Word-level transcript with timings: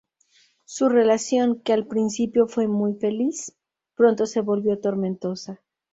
Su 0.65 0.89
relación, 0.89 1.59
que 1.61 1.73
al 1.73 1.85
principio 1.85 2.47
fue 2.47 2.67
muy 2.67 2.95
feliz, 2.95 3.55
pronto 3.93 4.25
se 4.25 4.41
volvió 4.41 4.79
tormentosa. 4.79 5.61